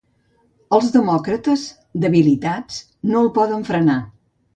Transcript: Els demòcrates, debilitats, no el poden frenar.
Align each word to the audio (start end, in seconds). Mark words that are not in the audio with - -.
Els 0.77 0.85
demòcrates, 0.93 1.65
debilitats, 2.05 2.79
no 3.11 3.21
el 3.25 3.29
poden 3.37 3.67
frenar. 3.69 3.99